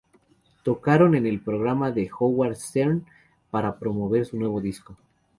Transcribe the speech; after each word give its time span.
Tocaron 0.63 1.13
en 1.13 1.27
el 1.27 1.41
programa 1.41 1.91
de 1.91 2.09
Howard 2.19 2.55
Stern 2.55 3.05
para 3.51 3.77
promover 3.77 4.25
su 4.25 4.35
nuevo 4.35 4.59
disco. 4.59 4.97